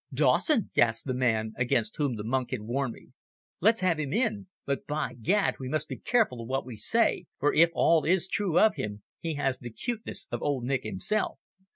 "Dawson!" 0.11 0.71
gasped 0.73 1.05
the 1.05 1.13
man 1.13 1.53
against 1.57 1.97
whom 1.97 2.15
the 2.15 2.23
monk 2.23 2.49
had 2.49 2.61
warned 2.61 2.95
me. 2.95 3.09
"Let's 3.59 3.81
have 3.81 3.99
him 3.99 4.11
in. 4.13 4.47
But, 4.65 4.87
by 4.87 5.13
Gad! 5.13 5.59
we 5.59 5.69
must 5.69 5.87
be 5.87 5.99
careful 5.99 6.41
of 6.41 6.47
what 6.47 6.65
we 6.65 6.75
say, 6.75 7.27
for, 7.37 7.53
if 7.53 7.69
all 7.75 8.03
is 8.03 8.27
true 8.27 8.57
of 8.59 8.73
him, 8.77 9.03
he 9.19 9.35
has 9.35 9.59
the 9.59 9.69
cuteness 9.69 10.25
of 10.31 10.41
Old 10.41 10.63
Nick 10.63 10.81
himself." 10.81 11.37